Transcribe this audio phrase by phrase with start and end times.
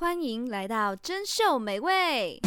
[0.00, 2.40] 欢迎来到珍秀美味，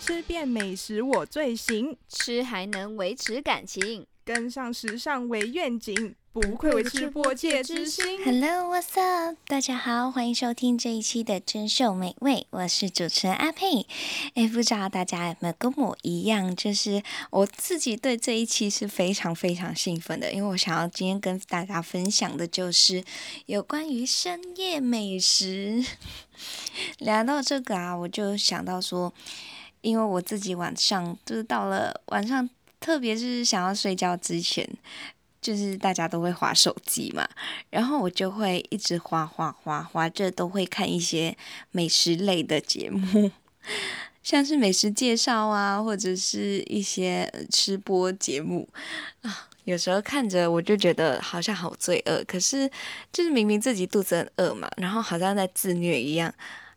[0.00, 6.16] 吃遍美食我最行，吃还能维持感情，跟上时尚为愿景。
[6.32, 8.24] 不愧为吃播界之星。
[8.24, 9.36] Hello，What's up？
[9.48, 13.84] 大家好，欢迎收听这一期的珍秀美味，我是主持人阿佩。
[14.34, 23.02] 哎，不知道大家有没有跟我一样，就是我自己对这一期是非常非常兴奋的，因为我想要今天跟大家分享的就是
[23.46, 25.84] 有关于深夜美食。
[26.98, 29.12] 聊到这个啊，我就想到说，
[29.80, 34.70] 因为我自己晚上就是到了晚上，特别是想要睡觉之前。
[35.40, 37.28] 就是大家都会划手机嘛，
[37.70, 41.36] 然后我就会一直划划划划着，都会看一些
[41.70, 43.30] 美食类的节目，
[44.22, 48.68] 像是美食介绍啊，或者是一些吃播节目
[49.22, 49.48] 啊。
[49.64, 52.68] 有时候看着我就觉得好像好罪恶，可是
[53.12, 56.32] 就是明明自己肚子很饿嘛，然后好像在自虐一样。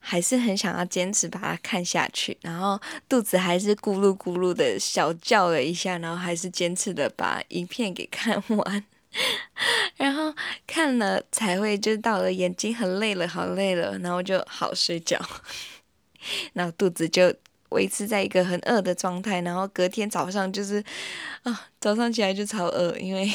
[0.05, 8.83] 还是很想要坚持把它看下去，然后肚子还是咕噜咕噜的小叫了一下，然后还是坚持的把影片给看完，
[9.95, 10.35] 然后
[10.67, 15.17] 看了才会就到了眼睛很累了，好累了，然后就好睡觉，
[16.51, 17.33] 然后肚子就
[17.69, 20.83] 维持在一个很饿的状态，然后隔天早上就是
[21.43, 23.31] 啊，早上起来就超饿，因为。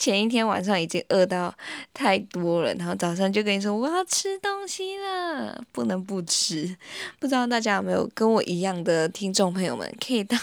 [0.00, 1.54] 前一天晚上已经饿到
[1.92, 6.74] 太多了，然后早上就跟你说我要吃东西了，不能不吃。
[7.18, 10.38] 不知道大家有没有跟我一样的听众朋友们，可以到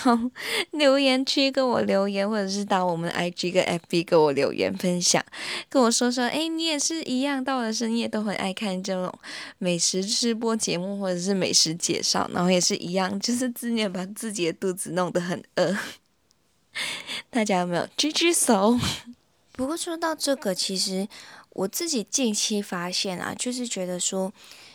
[0.73, 5.25] 留言区跟我留言，或者是到我们的 IG 跟 FB 跟我留言分享，
[5.67, 9.11] 跟我说说，诶，你也是一样，到了深夜都很爱看这种
[9.57, 15.75] 美食吃播节目或者是美食介绍，然后也是一样，就是自虐把自己的肚子弄得很饿。
[17.31, 18.79] 大家有没有举举手？
[19.57, 21.07] 不过说到这个，其实
[21.49, 24.31] 我自己近期发现啊，就是觉得说，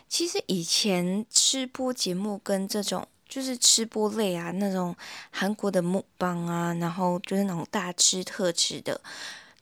[0.08, 4.94] 其实以前吃播节目跟这种就是吃播类啊，那种
[5.30, 9.00] 韩国的木棒啊，然后就是那种大吃特吃的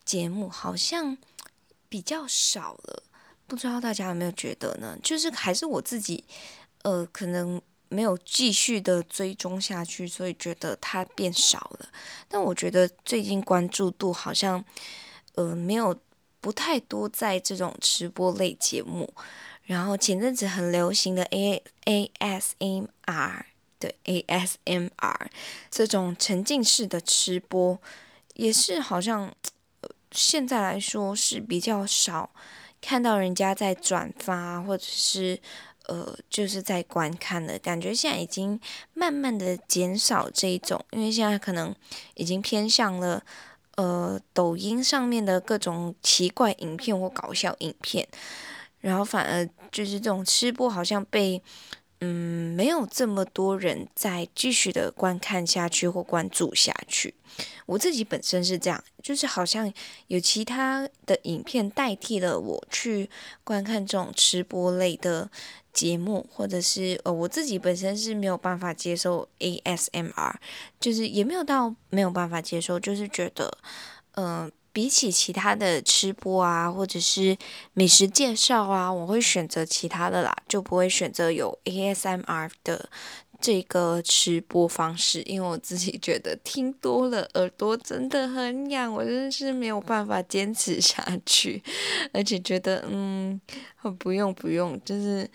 [0.06, 1.18] 节目，好像
[1.90, 3.02] 比较少了。
[3.46, 4.96] 不知道大家有没有觉得呢？
[5.02, 6.24] 就是还是我自己，
[6.80, 11.90] 呃，可能没有继续的追踪下去，所以觉得它变少了。
[12.26, 14.64] 但我觉得最近关注度好像。
[15.34, 15.98] 呃，没有，
[16.40, 19.12] 不太多在这种吃播类节目。
[19.64, 23.46] 然后前阵子很流行的 A A S M R，
[23.78, 25.30] 对 A S M R
[25.70, 27.78] 这种沉浸式的吃播，
[28.34, 29.32] 也是好像，
[30.10, 32.30] 现在来说是比较少
[32.80, 35.38] 看到人家在转发或者是
[35.86, 38.58] 呃就是在观看的感觉，现在已经
[38.92, 41.72] 慢慢的减少这一种，因为现在可能
[42.14, 43.22] 已经偏向了。
[43.80, 48.06] 呃，抖音上面的各种奇怪影片或搞笑影片，
[48.80, 51.40] 然后反而就是这种吃播好像被
[52.00, 57.14] 嗯没有这么多人再继续的观看下去或关注下去。
[57.64, 59.72] 我自己本身是这样，就是好像
[60.08, 63.08] 有其他的影片代替了我去
[63.42, 65.30] 观看这种吃播类的。
[65.72, 70.34] 节目，或者是呃，我自己本身是没有办法接受 ASMR，
[70.78, 73.58] 就是也没有到没有办法接受，就是觉得，
[74.16, 77.36] 嗯、比起其他的吃播啊，或者是
[77.72, 82.88] 美食介绍啊，我会选择其他的啦，就不会选择有 ASMR 的
[83.40, 91.62] 这个吃播方式，因为我自己觉得听多了耳朵真的很痒，我真的是没有办法坚持下去，
[92.12, 93.40] 而且觉得嗯，
[93.98, 95.28] 不用不用，就是。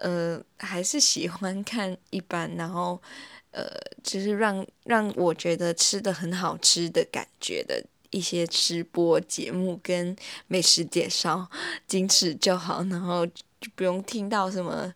[0.00, 3.02] 呃，还是喜欢看一般，然后
[3.50, 3.64] 呃，
[4.00, 10.14] 就是让让我觉得吃的很好吃的感觉的一些吃播节目跟
[10.46, 11.50] 美食介绍，
[11.88, 14.94] 仅此就好，然后就不用听到什么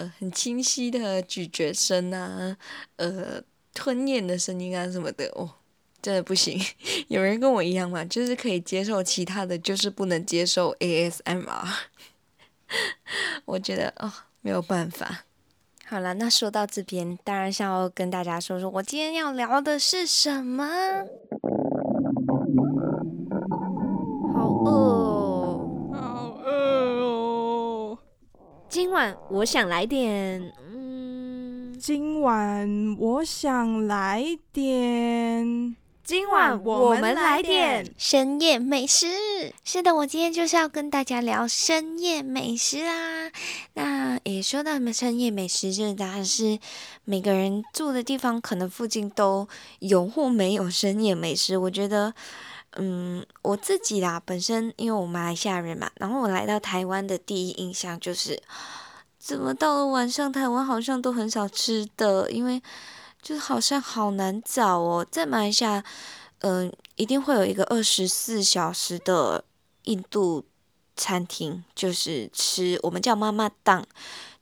[0.00, 2.56] 呃很清晰的咀嚼声啊，
[2.96, 3.42] 呃
[3.74, 5.48] 吞咽的声音啊什么的哦，
[6.00, 6.58] 真的不行。
[7.08, 8.02] 有人跟我一样吗？
[8.06, 11.68] 就是可以接受其他的，就是不能接受 ASMR。
[13.44, 14.10] 我觉得哦。
[14.42, 15.26] 没有办法。
[15.84, 20.64] 好了，那说到这边，当然想要跟大家说说，我今天要聊的是什么？
[24.32, 26.89] 好饿哦，好饿。
[28.70, 35.74] 今晚我想来点，嗯，今晚我想来点。
[36.04, 39.08] 今晚我们来点深夜美食。
[39.64, 43.32] 是的，我今天就是要跟大家聊深夜美食啦。
[43.74, 46.60] 那也说到什么深夜美食，就是当然是
[47.04, 49.48] 每个人住的地方可能附近都
[49.80, 51.56] 有或没有深夜美食。
[51.56, 52.14] 我觉得，
[52.76, 58.40] 嗯，我自己啦，本身因为我马来西亚人嘛，然后我来到台湾的第一印象就是，
[59.18, 62.62] 怎么到了晚上台湾好像都很少吃的，因为
[63.20, 65.82] 就是好像好难找哦，在马来西亚，
[66.38, 69.44] 嗯、一定会有一个二十四小时的
[69.84, 70.44] 印度
[70.96, 73.84] 餐厅，就是吃我们叫妈妈档，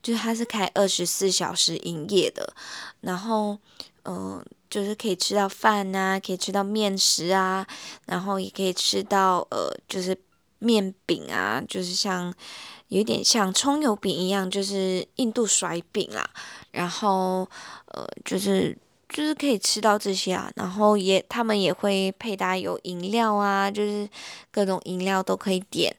[0.03, 2.53] 就是它是开二十四小时营业的，
[3.01, 3.59] 然后，
[4.05, 7.67] 嗯、就是可以吃到饭、啊，可以吃到面食啊，
[8.06, 10.17] 然后也可以吃到呃，就是
[10.59, 12.35] 面饼啊，就是像
[12.88, 16.29] 有点像葱油饼一样，就是印度甩饼啊，
[16.70, 17.49] 然后
[17.87, 18.76] 呃，就是
[19.09, 24.09] 就是可以吃到这些啊，然后也他们也会配搭有饮料啊，就是
[24.50, 25.97] 各种饮料都可以点，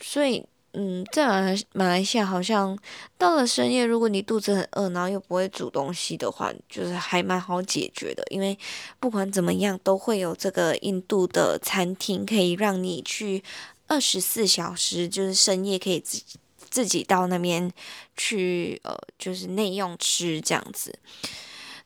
[0.00, 0.44] 所以。
[0.74, 2.78] 嗯，在马来马来西亚好像
[3.18, 8.24] 到了深夜，如果你肚子很饿，然后又不会煮东西的话，就是还蛮好解决的。
[8.30, 8.58] 因为
[8.98, 13.42] 不管怎么样，都会有这个印度的餐厅可以让你去
[13.86, 16.38] 二十四小时，就是深夜可以自己
[16.70, 17.70] 自己到那边
[18.16, 20.98] 去，呃，就是内用吃这样子。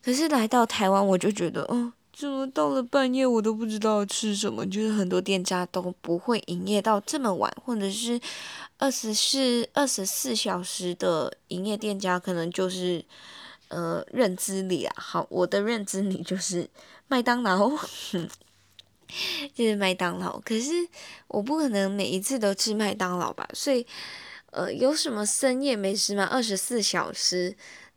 [0.01, 1.93] 可是来到台湾，我就觉得，嗯。
[2.19, 4.65] 怎么到了半夜我都不知道吃什么？
[4.65, 8.19] 就是很多店家都不会营业到这么晚，或者是
[8.79, 13.05] 二十四二十四小时的营业店家，可能就是
[13.69, 14.95] 呃认知里啊。
[14.97, 16.69] 好，我的认知里就是
[17.09, 17.71] 麦当劳，
[19.55, 20.39] 就是麦当劳。
[20.41, 20.73] 可是
[21.29, 23.49] 我不可能每一次都吃麦当劳吧？
[23.55, 23.87] 所以
[24.51, 26.25] 呃，有什么深夜美食吗？
[26.25, 27.57] 二十四小时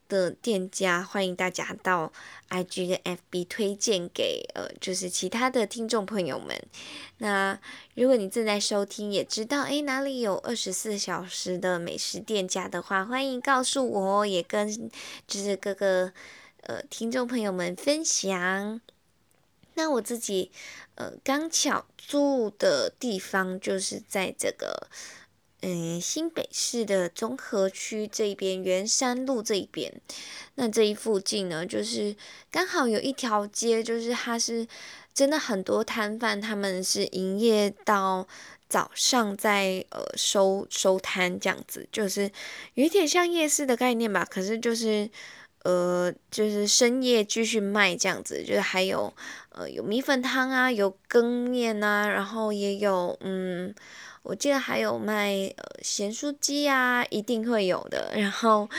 [0.09, 2.11] 的店家，欢迎大家到
[2.49, 6.61] IG 的 FB 推荐给呃，就是其他的听众朋友们。
[7.19, 7.57] 那
[7.93, 14.91] 如果你正在收听，也知道诶哪里有二十四小时的美食店家的话，欢迎告诉我，也跟
[15.27, 16.11] 就是各个
[16.63, 18.81] 呃听众朋友们分享。
[19.75, 20.51] 那我自己
[20.95, 24.89] 呃刚巧住的地方就是在这个。
[25.61, 29.93] 嗯，新北市的中和区这边，圆山路这一边，
[30.55, 32.15] 那这一附近呢，就是
[32.49, 34.65] 刚好有一条街，就是它是
[35.13, 38.25] 真的很多摊贩，他们是营业到
[38.69, 42.31] 早上再呃收收摊这样子，就是
[42.75, 44.23] 有点像夜市的概念吧。
[44.23, 45.09] 可是就是
[45.63, 49.13] 呃，就是深夜继续卖这样子，就是还有
[49.49, 53.75] 呃有米粉汤啊，有羹面啊，然后也有嗯。
[54.21, 58.11] 我记得还有卖呃咸酥鸡啊，一定会有的。
[58.17, 58.69] 然后，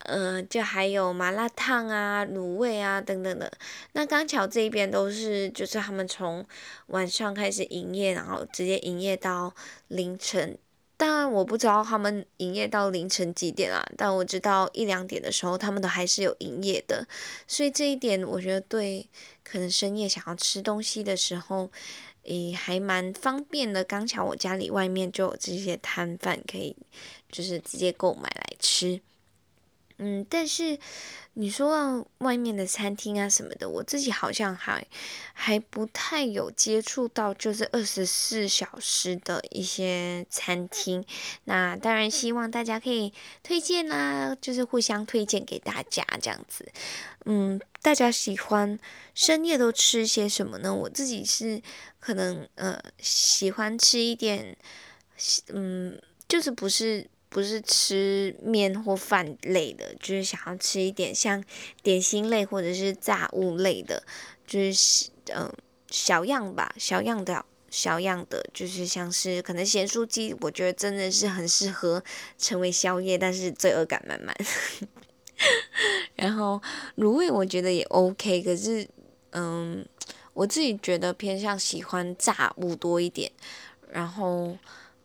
[0.00, 3.52] 呃，就还有麻辣烫啊、卤味啊等等的。
[3.92, 6.44] 那刚巧这边都是，就是他们从
[6.88, 9.54] 晚上开始营业，然后直接营业到
[9.88, 10.58] 凌晨。
[10.96, 17.06] 当然我不知道他们营业到凌晨几点啊，但我知道一两点的时候他们都还是有营业的。
[17.46, 19.06] 所以这一点我觉得对，
[19.44, 21.70] 可能深夜想要吃东西的时候。
[22.26, 23.82] 诶，还蛮方便的。
[23.84, 26.76] 刚巧我家里外面就有这些摊贩，可以
[27.30, 29.00] 就是直接购买来吃。
[29.98, 30.78] 嗯，但是
[31.34, 34.86] 你说外面的餐厅啊什么的，我自己好像还
[35.32, 41.04] 还不太有接触到，就是二十四小时的一些餐厅。
[41.44, 43.12] 那当然希望大家可以
[43.42, 46.70] 推荐啊，就是互相推荐给大家这样子。
[47.24, 48.78] 嗯，大家喜欢
[49.14, 50.74] 深夜都吃些什么呢？
[50.74, 51.62] 我自己是
[51.98, 54.56] 可能呃喜欢吃一点，
[55.48, 57.08] 嗯，就是不是。
[57.28, 61.42] 不是吃面或饭类的，就是想要吃一点像
[61.82, 64.02] 点心类或者是炸物类的，
[64.46, 65.52] 就是嗯、
[65.90, 72.02] 小样吧，小样的小样的，就是像是可能咸酥鸡，我觉得真的是很适合
[72.38, 74.34] 成为宵夜，但是罪恶感满满。
[76.14, 76.62] 然后
[76.96, 78.88] 卤味我觉得也 OK，可是
[79.32, 79.84] 嗯，
[80.32, 83.30] 我自己觉得偏向喜欢炸物多一点。
[83.90, 84.56] 然后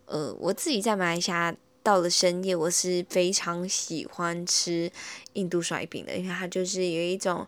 [0.05, 1.53] 呃，我自己在马来西亚。
[1.83, 4.91] 到了深夜，我是非常喜欢吃
[5.33, 7.47] 印度甩饼的，因为它就是有一种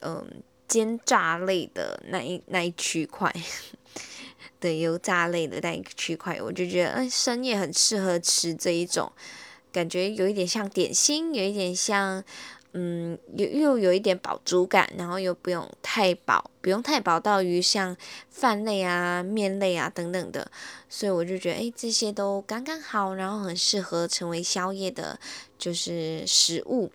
[0.00, 3.34] 嗯煎炸类的那一那一区块，
[4.60, 9.10] 对，油炸类的那一个区块，我就觉得嗯深夜很适合吃这一种，
[9.72, 12.22] 感觉有一点像点心，有一点像。
[12.72, 17.96] 嗯，又又有一点饱足感，然后又不用太饱，不用太饱到于像
[18.28, 20.48] 饭类啊、面类啊等等的，
[20.88, 25.18] 所以我就觉得，诶，这些都刚刚好，然后很适合成为宵夜的，
[25.58, 26.92] 就是食物。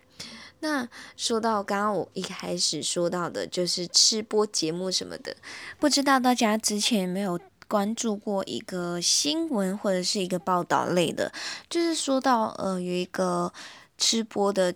[0.60, 5.36] 那说到刚刚我一开始说到的，就是吃播节目什么的，
[5.78, 11.30] 不知道大家之前有没有关注过一个新闻或者是一个报道类的，
[11.68, 13.52] 就是说到呃有一个
[13.98, 14.74] 吃播的。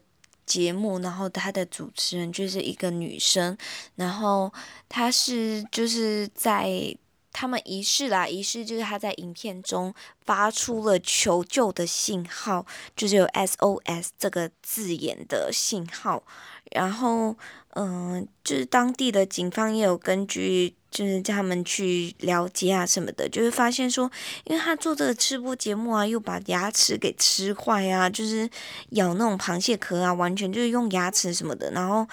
[0.51, 3.57] 节目，然后他的主持人就是一个女生，
[3.95, 4.53] 然后
[4.89, 6.93] 她是就是在
[7.33, 9.95] 他们仪式啦，仪式就是他在影片中
[10.27, 12.67] 发出了求救的信号，
[12.97, 16.25] 就是有 SOS 这个字眼的信号。
[16.73, 17.37] 然后，
[17.75, 24.11] 嗯、就是当地的警方也有根据，就是叫他们去了解啊什么的，就是发现说，
[24.45, 28.49] 因为他做这个吃播节目啊，又把牙齿给吃坏啊，就是
[28.91, 32.07] 咬那种螃蟹壳啊，完全就是用牙齿什么的，然后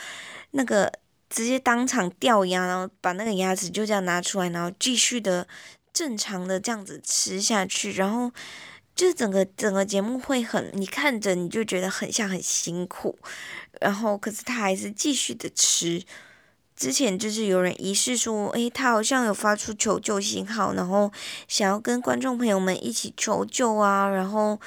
[0.52, 0.92] 那个。
[1.30, 5.46] 直接当场掉牙，然后把那个牙齿就这样拿出来，然后继续的
[5.92, 8.32] 正常的这样子吃下去，然后
[8.96, 13.20] 就整个整个节目会很，你看着你就觉得很像很辛苦，
[13.82, 16.02] 然后可是他还是继续的吃。
[16.78, 21.12] 之前就是有人疑似说，诶，他好像有发出求救信号，然后
[21.50, 24.58] 想要跟观众朋友们一起求救啊，然后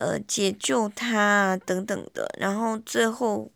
[0.00, 3.48] 呃解救他啊等等的，然后最后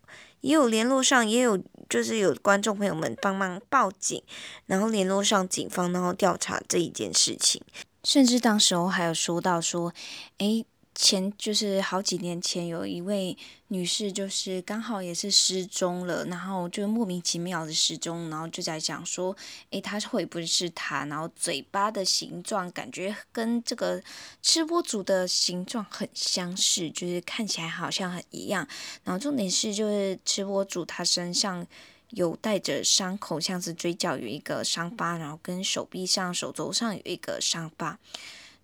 [0.43, 1.59] 也有联络上，也有。
[1.89, 4.23] 就是有观众朋友们帮忙报警，
[4.65, 7.61] 然后联络上警方，然后调查这一件事情。
[8.03, 9.93] 甚至当时候还有说到说，
[10.39, 13.37] 诶，前就是好几年前有一位
[13.69, 19.37] 女士，就是刚好也是失踪了，然后就莫名其妙的失踪，然后就在讲说，
[19.71, 21.05] 诶，她会不会是她？
[21.07, 24.03] 然后嘴巴的形状感觉跟这个
[24.43, 28.67] 吃播主的形状很相似，就是看起来好像很一样。
[29.05, 31.67] 然后重点是，就是吃播主她身上。
[32.15, 37.99] 有带着伤口，像是嘴角有一个伤疤，然后跟手臂上、手肘上有一个伤疤，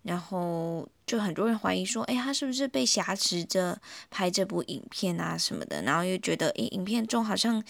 [0.03, 5.83] 然后就很多人怀疑说，哎，他是不是被挟持着拍这部影片啊什么的？
[5.83, 7.63] 然后又觉得，哎，影片中好像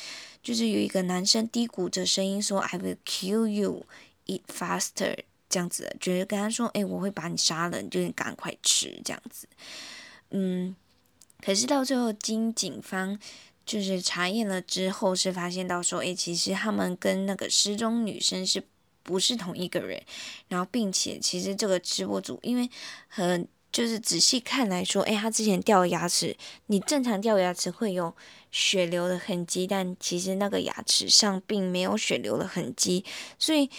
[0.42, 3.86] 就是有一个男生低谷着声音说，I will kill you,
[4.26, 5.16] eat faster，
[5.48, 9.48] 这样子，就是跟他说，哎，我会把你杀了，你就赶快吃这样子。
[10.30, 10.76] 嗯，
[11.40, 13.18] 可是到最后，经警方。
[13.68, 18.64] 就是查验了之后，是发现到说，诶，其实他们跟那个失踪女生是
[19.08, 19.98] 不是同一个人？
[20.48, 22.68] 然后，并且其实这个直播主，因为
[23.08, 26.36] 很就是仔细看来说，诶，他之前掉牙齿，
[26.66, 28.14] 你正常掉牙齿会有
[28.52, 33.02] 血流的痕迹，但其实那个牙齿上并没有血流的痕迹，
[33.38, 33.70] 所以，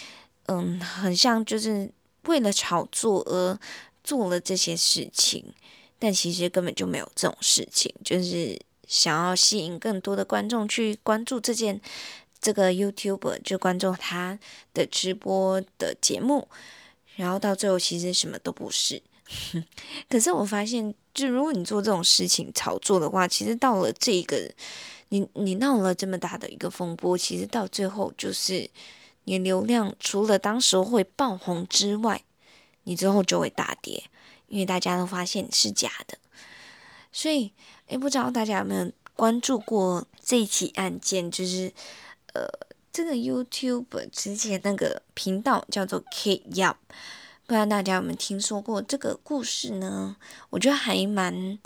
[0.47, 1.91] 嗯，很像就是
[2.23, 3.59] 为了炒作而
[4.03, 5.53] 做了这些事情，
[5.99, 8.59] 但其实根本就没有这种事情，就是。
[8.89, 11.79] 想要吸引更多的观众去关注这件
[12.41, 14.37] 这个 YouTube 就关注他
[14.73, 16.47] 的直播的节目，
[17.15, 19.01] 然后到最后其实什么都不是。
[20.09, 24.51] 可是我发现，就如果你做这种事情炒作的话，其实到了这个
[25.09, 28.69] 你你闹了这么大的一个风波，其实到最后就是
[29.25, 32.23] 你流量除了当时会爆红之外，
[32.83, 34.03] 你之后就会大跌，
[34.47, 36.17] 因为大家都发现是假的，
[37.11, 37.51] 所以。
[37.89, 41.31] 诶，不知道大家有没有关注过这起案件？
[41.31, 41.73] 就是，
[42.39, 42.47] 呃，
[42.93, 46.75] 这个 YouTube 之前那个频道叫做 K Yap，
[47.45, 50.15] 不知道大家有没有听说过这个故事呢？
[50.49, 51.59] 我觉得还蛮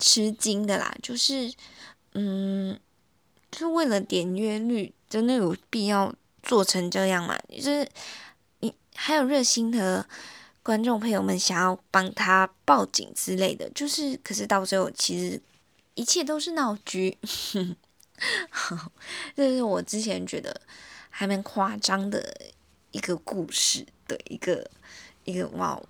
[0.00, 0.92] 吃惊的啦。
[1.00, 1.52] 就是，
[2.14, 2.76] 嗯，
[3.52, 7.38] 就是为了点阅率，真的有必要做成这样吗？
[7.48, 7.88] 就是
[8.58, 10.04] 你还有热心的
[10.64, 15.40] 观众朋友们想要帮他报警之类的，就是，可是到最后其实。
[15.98, 17.16] 一切都是闹剧，
[19.36, 20.60] 这是我之前觉得
[21.10, 22.36] 还蛮夸张的
[22.90, 24.70] 一个故事，对，一个
[25.24, 25.80] 一个哇，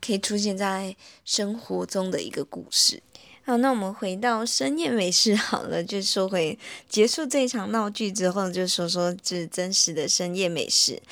[0.00, 3.02] 可以出现在生活中的一个故事。
[3.44, 6.56] 好，那我们回到深夜美食好了，就说回
[6.88, 11.02] 结束这一场闹剧之后，就说说这真实的深夜美食。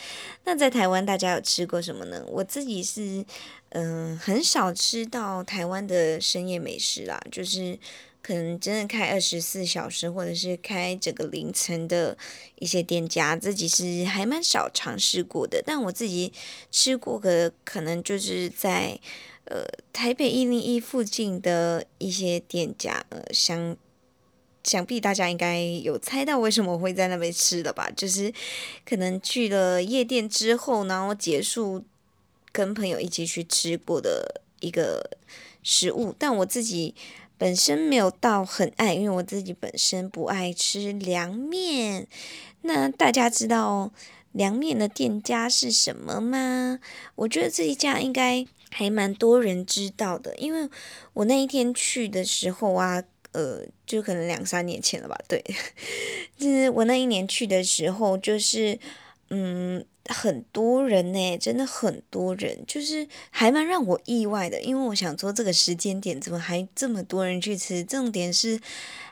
[0.44, 2.24] 那在台湾，大家有吃过什么呢？
[2.28, 3.24] 我自己是
[3.70, 7.78] 嗯、很少吃到台湾的深夜美食啦，就是。
[8.22, 12.16] 可能真的开二十四小时，或者是开整个凌晨的
[12.56, 15.62] 一些店家，自己是还蛮少尝试过的。
[15.64, 16.30] 但我自己
[16.70, 19.00] 吃过的，可能就是在
[19.46, 23.74] 呃台北一零一附近的一些店家，呃，想
[24.62, 27.90] 想必大家应该有猜到为什么我会在那边吃的吧？
[27.96, 28.30] 就是
[28.84, 31.82] 可能去了夜店之后，然后结束
[32.52, 35.16] 跟朋友一起去吃过的一个
[35.62, 36.94] 食物，但我自己。
[37.40, 42.06] 本身没有到很爱，因为我自己本身不爱吃凉面。
[42.60, 43.90] 那大家知道
[44.32, 46.78] 凉面的店家是什么吗？
[47.14, 50.68] 我觉得这一家应该还蛮多人知道的，因为
[51.14, 55.42] 我那一天去的时候啊，呃，就可能两三年前了吧，对，
[56.36, 58.78] 就是我那一年去的时候，就是
[59.30, 67.84] 嗯，很多人呢，真的很多人，就是还蛮让我意外的，因为我想说这个时间点怎么还这么多人去吃？
[67.84, 68.58] 重点是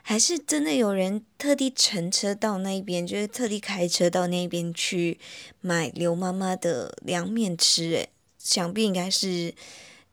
[0.01, 5.19] 还是真的有人特地乘车到那边，就是特地开车到那边去
[5.61, 7.91] 买刘妈妈的凉面吃。
[7.91, 9.53] 诶，想必应该是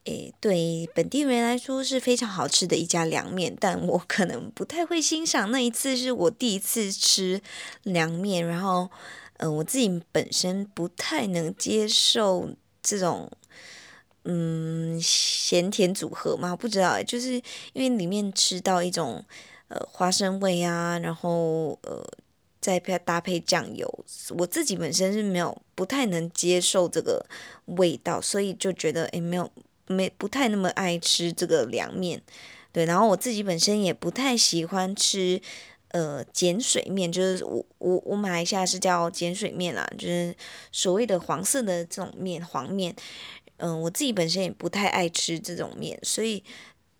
[0.04, 5.50] 诶，对本地人来说是非常好吃的一家凉面，但我可能不太会欣赏。
[5.50, 7.40] 那一次是我第一次吃
[7.82, 8.90] 凉面，然后。
[9.38, 12.50] 嗯、我自己本身不太能接受
[12.82, 13.30] 这种，
[14.24, 17.34] 嗯，咸甜组合嘛，不知道，就是
[17.72, 19.24] 因为里面吃到一种
[19.68, 22.02] 呃花生味啊，然后呃
[22.60, 23.86] 再配搭配酱油，
[24.38, 27.24] 我自己本身是没有不太能接受这个
[27.66, 29.50] 味道，所以就觉得诶，没有
[29.86, 32.22] 没不太那么爱吃这个凉面，
[32.72, 35.40] 对，然后我自己本身也不太喜欢吃。
[35.96, 40.36] 呃，碱水面就是我我我马来西亚是叫碱水面啦，就是
[40.70, 42.94] 所谓的黄色的这种面黄面。
[43.56, 46.44] 嗯、我自己本身也不太爱吃这种面，所以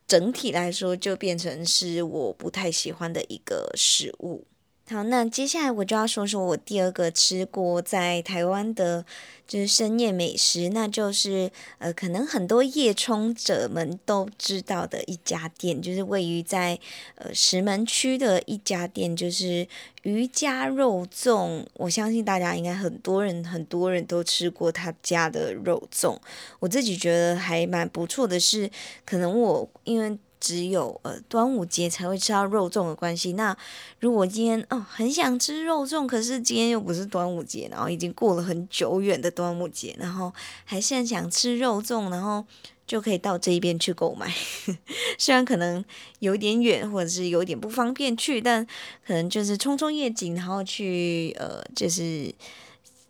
[0.07, 4.47] 整体来说就变成是我不太喜欢的一个食物。
[4.89, 9.05] 好，那接下来我就要说说我第二个吃过在台湾的，
[9.45, 16.79] 就是深夜美食，那就是呃，可能很多夜冲者们都知道的一家店，就是位于在
[17.17, 19.67] 呃石门区的一家店，就是
[20.05, 21.67] 余家肉粽。
[21.75, 26.17] 我相信大家应该很多人很多人都吃过他家的肉粽，
[26.61, 28.71] 我自己觉得还蛮不错的是，
[29.05, 30.17] 可能我因为。
[30.47, 33.33] 只有呃端午节才会吃到肉粽的关系。
[33.33, 33.57] 那
[33.99, 40.33] 如果今天哦很想吃肉粽，可是今天又不是端午节，然后已经过了很久远的端午节，然后
[40.65, 42.45] 还是很想吃肉粽，然后
[42.87, 44.33] 就可以到这一边去购买。
[45.19, 45.85] 虽然可能
[46.21, 48.65] 有点远，或者是有点不方便去，但
[49.05, 52.33] 可能就是冲冲夜景，然后去呃就是。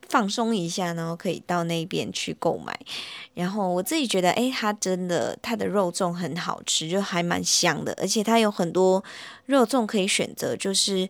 [0.08, 2.78] 放松一下，然后可以到那边去购买。
[3.34, 7.92] 然后我自己觉得，诶，它真的它的肉粽很好吃，就还蛮香的。
[8.00, 9.02] 而且它有很多
[9.46, 11.08] 肉粽可以选择，就是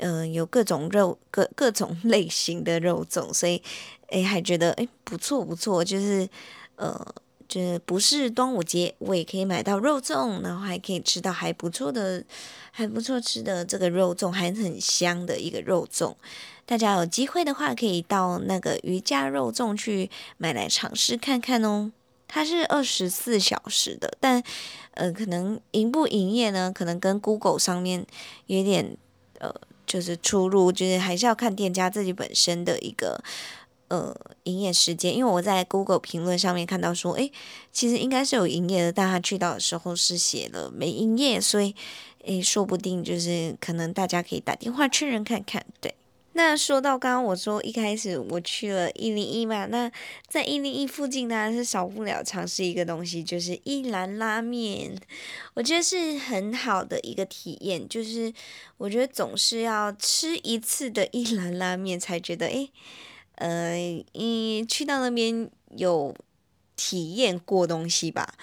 [0.00, 3.62] 嗯、有各种肉各各种类型的肉粽，所以
[4.08, 6.28] 诶，还觉得诶不错不错，就是
[6.76, 7.14] 呃，
[7.48, 12.22] 就是不是端午节我也可以买到肉粽，然后还可以吃到还不错的
[12.70, 16.14] 还不错吃的这个肉粽，还很香的一个肉粽。
[16.66, 21.90] 大家有机会的话，可以到那个余家肉粽去买来尝试看看哦。
[22.30, 24.42] 它是二十四小时的，但
[24.90, 26.70] 呃，可能营不营业呢？
[26.70, 28.04] 可能跟 Google 上面
[28.48, 28.94] 有点
[29.38, 29.50] 呃，
[29.86, 33.18] 就是出入，就是还是要看店家自己本身的一个
[33.88, 35.16] 呃营业时间。
[35.16, 37.30] 因为我在 Google 评论上面看到说，诶，
[37.72, 41.74] 其实应该是有营业的，但他去到的时候是写了没营业，所以
[42.24, 45.94] 诶，说不定就是可能大家可以打电话确认看看，对。
[46.34, 49.90] 那说到刚刚我说一开始我去了一零一嘛，那
[50.28, 54.96] 在一零一附近呢是少不了尝试一个东西，就是一兰拉面。
[55.54, 58.32] 我觉得是很好的一个体验，就是
[58.76, 62.70] 我觉得总是要吃一次的一兰拉面才觉得，诶，
[63.38, 63.74] 呃，
[64.12, 66.14] 你去到那边有
[66.76, 68.34] 体验过东西吧？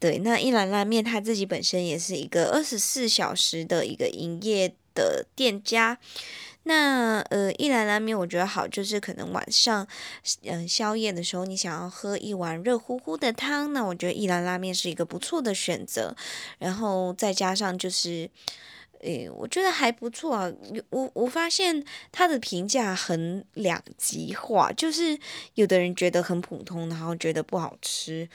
[0.00, 5.98] 对，那一兰拉面它自己本身也是一个二十四小时的一个营业的店家。
[6.66, 9.86] 那呃，一兰拉面我觉得好，就是可能晚上，
[10.44, 16.16] 嗯、宵夜的时候你想要喝一碗热乎乎的汤，那我觉得一兰拉面是一个不错的选择。
[16.58, 18.30] 然后再加上就是，
[19.04, 20.50] 诶，我觉得还不错啊。
[20.90, 25.18] 我我发现它的评价很两极化，就是
[25.54, 28.26] 有的人觉得很普通，然后觉得不好吃，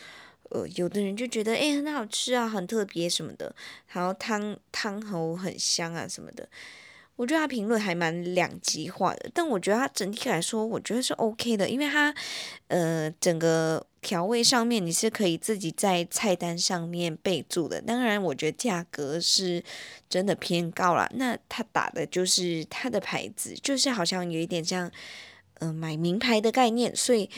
[0.49, 3.55] 呃，有的人就觉得诶很好吃啊，很特别什么的，
[3.87, 6.47] 然后汤汤头很香啊什么的。
[7.15, 12.15] 我觉得他评论还蛮两极化的，但我觉得他整体来说，我觉得是 OK 的，因为他，
[12.67, 17.81] 呃，整个调味上面你是可以自己在菜单上面备注的。
[17.81, 19.63] 当然，我觉得价格是
[20.09, 21.09] 真的偏高了。
[21.15, 24.89] 那他打的就是他的牌子，就是好像有一点像，
[25.59, 27.29] 嗯、买名牌的概念，所以，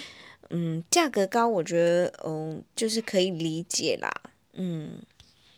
[0.49, 4.11] 嗯，价格高，我觉得，嗯，就是可以理解啦，
[4.53, 5.01] 嗯。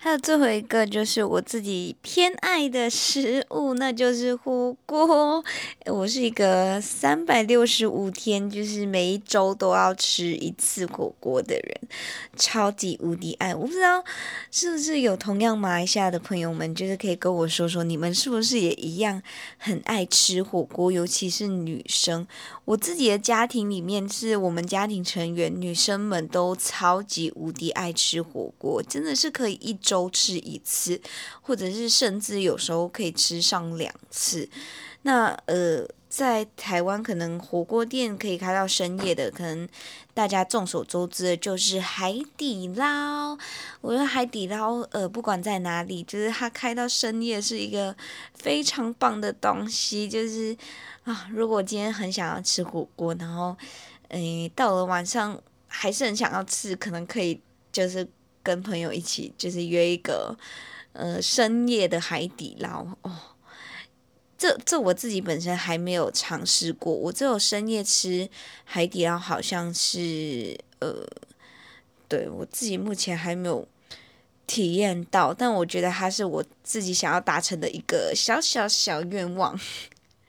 [0.04, 5.42] 还有最后一个就是我自己偏爱的食物，那就是火锅。
[5.86, 11.80] 我是一个三百六十五天，就是每一周都要吃一次火锅的人，
[12.36, 13.56] 超级无敌爱。
[13.56, 14.04] 我不知道
[14.52, 19.24] 是不是有同样马来西亚的朋友们，就是可以跟我说说，你们是不是也一样
[19.58, 22.28] 很爱吃火锅，尤其是女生。
[22.66, 29.93] 我自己的家庭里面，是我们家庭成员女生们都超级无敌爱吃火锅，真的是可以一周。
[29.94, 31.00] 周吃一次，
[31.44, 34.50] 或者是甚至有时候可以吃上两次。
[35.04, 39.70] 那呃，在台湾可能火锅店可以开到深夜的，可能
[40.16, 43.38] 大家众所周知的就是海底捞。
[43.82, 47.96] 我觉得海底捞，呃，不管在哪里，就是它开到深夜是一个
[48.34, 50.10] 非常棒的东西。
[50.10, 50.58] 就是
[51.04, 53.56] 啊，如果今天很想要吃火锅，然后，
[54.08, 57.42] 诶，到了晚上还是很想要吃，可能可以
[57.74, 58.08] 就是
[58.44, 60.38] 跟朋友一起，就是约一个，
[60.92, 63.18] 呃，深夜的海底捞哦。
[64.38, 68.30] 这这我自己本身还没有尝试过，我只有深夜吃
[68.66, 71.08] 海底捞，好像是呃，
[72.10, 73.66] 对，我自己目前还没有
[74.46, 79.58] 体验到，但我觉得它是我自己想要达成的一个小小小愿望，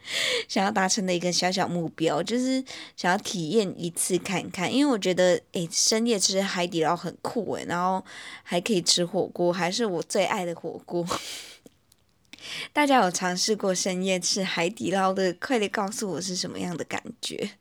[0.49, 2.62] 想要达成的一个小小目标，就是
[2.97, 8.05] 想要体验一次看看，因为我觉得诶，深夜吃海底捞很酷诶，然后
[8.43, 11.07] 还可以吃火锅，还是我最爱的火锅。
[12.75, 17.53] 大家有尝试过深夜吃海底捞的，快点告诉我是什么样的感觉。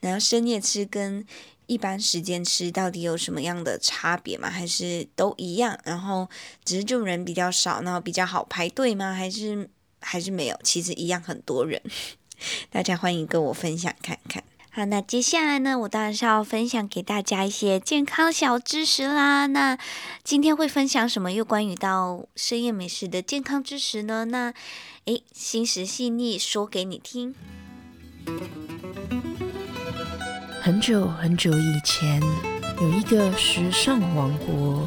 [0.00, 1.24] 然后深夜吃跟
[1.66, 4.50] 一般时间吃到底有什么样的差别吗？
[4.50, 5.78] 还是都一样？
[5.84, 6.28] 然后
[6.64, 9.14] 只是就人比较少，然后比较好排队吗？
[9.14, 9.68] 还是
[10.06, 10.56] 还是没有？
[10.62, 11.82] 其实一样很多人。
[12.70, 14.44] 大家欢迎跟我分享看看。
[14.70, 19.46] 好，那接下来呢，我当然是要分享给大家一些健康小知识啦。
[19.46, 19.78] 那
[20.22, 21.32] 今天会分享什么？
[21.32, 24.26] 又关于到深夜美食的健康知识呢？
[24.26, 24.52] 那，
[25.06, 27.34] 诶，心食细腻说给你听。
[30.60, 32.20] 很久很久以前，
[32.80, 34.86] 有一个时尚王国，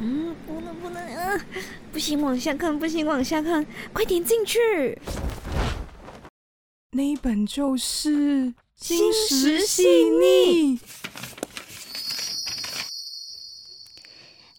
[0.00, 1.44] 嗯，不能不能啊！
[1.92, 4.96] 不行，往下看，不行，往下看，快点进去。
[6.92, 8.10] 那一本就是
[8.76, 10.78] 《心食细腻》。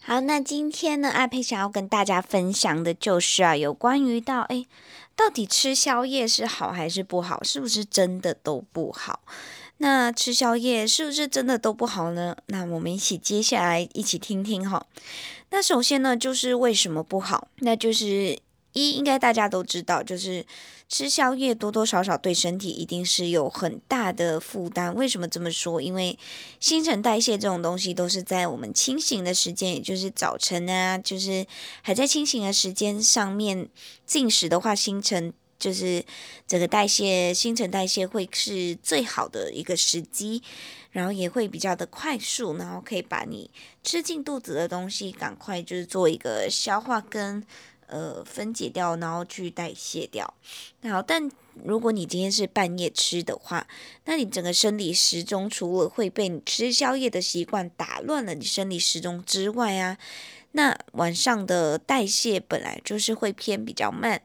[0.02, 4.66] 好，那今天呢，阿佩想要跟大家分享的就是啊，有关于到哎，
[5.16, 7.42] 到底吃宵夜是好还是不好？
[7.42, 9.20] 是不是真的都不好？
[9.82, 12.36] 那吃宵夜是不是真的都不好呢？
[12.46, 14.86] 那我们一起接下来一起听听哈。
[15.50, 17.48] 那首先呢，就是为什么不好？
[17.60, 18.38] 那就是
[18.72, 20.46] 一，应该大家都知道，就是。
[20.92, 24.92] 吃宵夜多多少少对身体一定是有很大的负担。
[24.96, 25.80] 为什么这么说？
[25.80, 26.18] 因为
[26.58, 31.46] 新陈代谢这种东西都是在我们清醒的时间，也就是早晨啊，就是
[31.82, 33.68] 还在清醒的时间上面
[34.04, 36.04] 进食的话，新陈就是
[36.48, 40.42] 整个代谢，新陈代谢会是最好的一个时机，
[40.90, 43.48] 然后也会比较的快速，然后可以把你
[43.84, 47.44] 吃进肚子的东西赶快就是做一个消化跟。
[47.92, 50.32] 呃，分解掉，然后去代谢掉。
[50.84, 51.28] 好，但
[51.64, 53.66] 如果你今天是半夜吃的话，
[54.04, 59.98] 那你整个生理时钟除了会被你吃宵夜的习惯打乱了你生理时钟之外啊，
[60.52, 64.22] 那晚上的代谢本来就是会偏比较慢，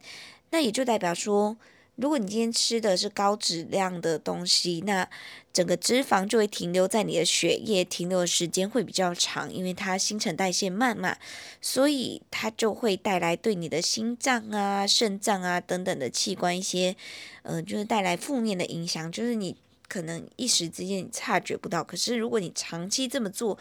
[0.55, 1.57] 那也就代表说。
[1.97, 5.07] 如果你今天吃的是高质量的东西，那
[5.53, 11.15] 整个脂肪就会停留在你的血液，停留的时间会比较长，因为它新陈代谢慢嘛，
[11.61, 16.97] 所以它就会带来对你的心脏啊、肾脏啊等等的器官一些，
[17.43, 19.55] 呃，就是带来负面的影响，就是你
[19.87, 23.57] 可能一时之间你察觉不到，可是如果你长期这么做，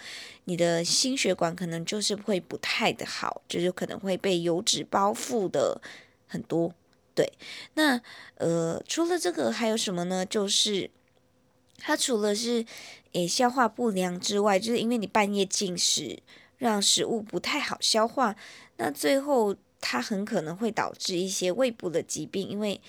[0.46, 5.80] 你的心血管可能就是会不太的好，就是可能会被油脂包覆的
[6.26, 6.74] 很多。
[7.14, 7.32] 对，
[7.74, 8.00] 那
[8.34, 10.26] 呃，除了这个还有什么呢？
[10.26, 10.90] 就是
[11.78, 12.66] 它除了是
[13.12, 16.18] 诶消化不良之外，就是因为你半夜进食，
[16.58, 18.34] 让食物不太好消化，
[18.78, 22.80] 那最后它很可能会导致一些胃部的疾病，因为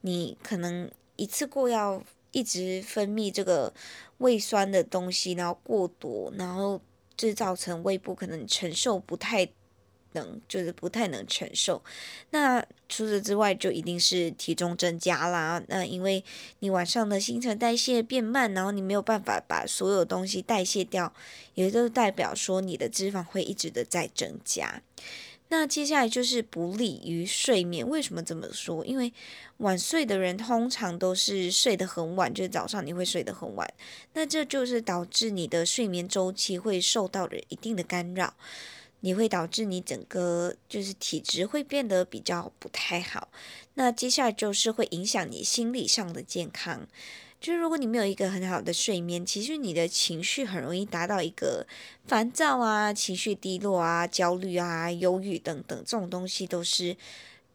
[0.00, 3.74] 你可能一次过要一直分泌这个
[4.16, 6.80] 胃酸的东西，然后过多，然后
[7.18, 9.46] 就造成胃部可能承受不太。
[10.14, 11.82] 能就是不太能承受，
[12.30, 15.62] 那除此之外就一定是体重增加啦。
[15.68, 16.24] 那因为
[16.60, 21.12] 你晚上的新陈代谢变慢，然后你没有办法把所有东西代谢掉，
[21.54, 24.82] 也就代表说你的脂肪会一直的在增加。
[25.48, 27.86] 那接下来就是不利于睡眠。
[27.86, 28.84] 为什么这么说？
[28.84, 29.12] 因为
[29.58, 33.72] 晚睡的人通常都是睡得很晚，就是早上你会睡得很晚，
[34.14, 38.34] 那这就是导致你的睡眠周期会受到了一定的干扰。
[39.04, 43.28] 你会导致你整个就是体质会变得比较不太好，
[43.74, 46.86] 那接下来就是会影响你心理上的健康，
[47.38, 51.66] 就是如果你没有一个很好的睡眠，其实你的情绪很容易达到一个
[52.06, 56.96] 烦躁啊、情绪低落啊、焦虑啊、忧郁等等，这种东西都是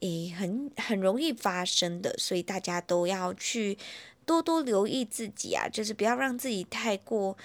[0.01, 3.75] 诶很很容易发生的，所以大家都要去
[4.23, 7.35] 多多留意自己啊，就是不要让自己太过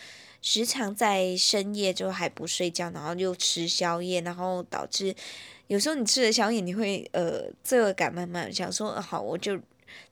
[0.45, 5.17] 时常在深夜就还不睡觉，然后又吃宵夜，然后导致
[5.69, 9.59] 有时候你吃了宵夜，你会呃罪恶感慢慢想说，好我就。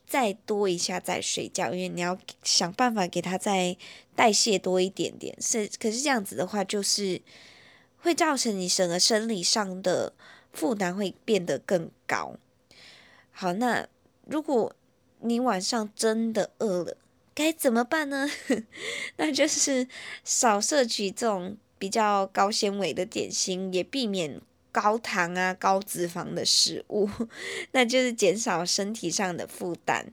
[0.05, 3.75] 再多一下再睡觉，因为你要想办法给它再
[4.15, 5.35] 代谢多一点点。
[5.41, 7.23] 是，可是这样子的话，就是
[7.97, 10.13] 会造成你整个生理上的
[10.53, 12.37] 负担会变得更高。
[13.31, 13.89] 好，那
[14.27, 14.75] 如果
[15.21, 16.99] 你晚上真的饿了，
[17.35, 18.29] 该怎么办呢？
[19.17, 19.89] 那就是
[20.25, 24.41] 少摄取这种比较高纤维的点心，也避免。
[24.75, 27.07] 高糖啊、高脂肪的食物，
[27.73, 30.11] 那就是减少身体上的负担。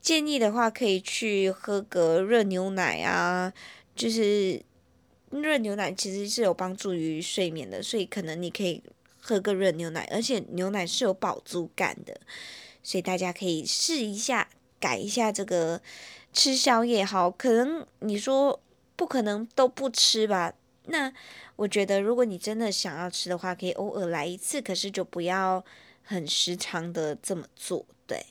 [0.00, 3.52] 建议的话，可以去喝个热牛奶啊，
[3.94, 4.60] 就是
[5.30, 8.82] 热牛奶其实是有帮助于睡眠的，所以可能你可以
[9.20, 12.20] 喝个热牛奶，而且牛奶是有饱足感的，
[12.82, 14.48] 所以大家可以试一下，
[14.80, 15.80] 改一下这个
[16.32, 17.04] 吃宵夜。
[17.04, 18.60] 好，可能你说
[18.96, 20.52] 不可能都不吃吧？
[20.86, 21.12] 那
[21.54, 25.64] 我觉得，如果你真的想要吃的话，可以偶尔来一次，可是就不要
[26.02, 27.86] 很时常的这么做。
[28.04, 28.26] 对，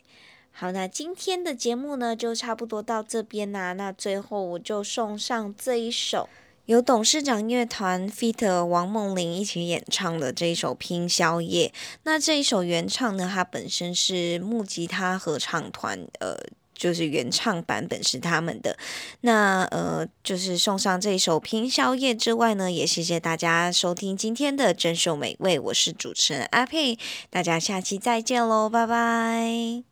[0.51, 3.71] 好，那今天的节目呢，就差不多到这边啦。
[3.71, 6.27] 那最后我就送上这一首
[6.65, 8.65] 由董事长乐团 feat.
[8.65, 11.69] 王梦玲一起演唱的这一首《拼宵夜》。
[12.03, 16.37] 那这一首原唱呢，它本身是木吉他合唱团，呃。
[16.81, 18.75] 就是原唱版本是他们的，
[19.19, 26.97] 那呃，就是送上这一首《拼宵夜》之外呢，也谢谢大家收听今天的珍馐美味，我是主持人阿佩，
[27.29, 29.90] 大家下期再见喽，拜拜。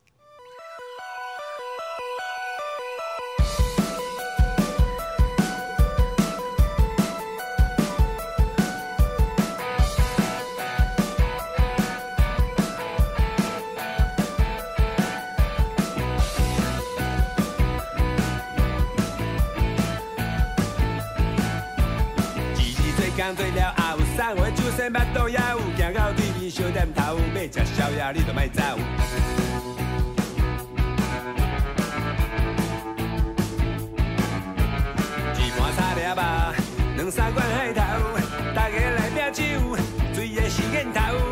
[23.29, 28.63] 工作了后，送货酒仙巴肚也有，行到对面小店头，要吃宵夜你都莫走。
[35.35, 36.17] 一盘炒粒肉，
[36.95, 37.81] 两三罐海头，
[38.55, 39.77] 大家来拼酒，
[40.11, 41.28] 醉的是瘾头。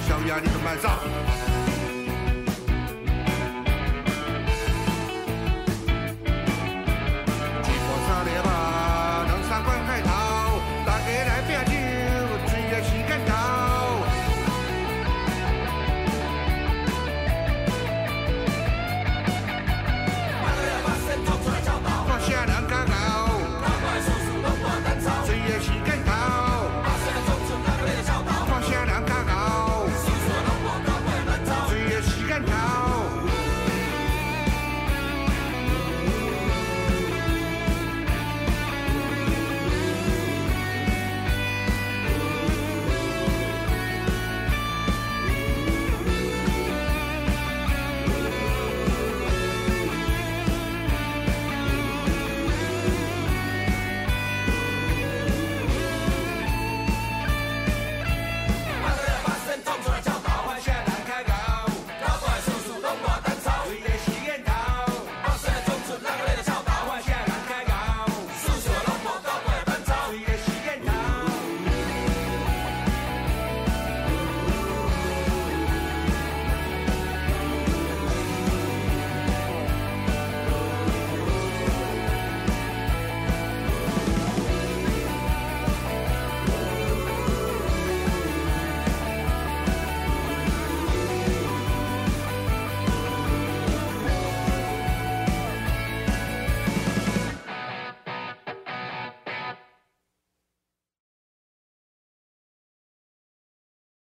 [0.00, 1.67] 宵夜你都买早。